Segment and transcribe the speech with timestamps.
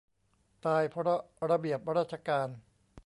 [0.65, 2.47] ตายเพราะระเบียบราชการ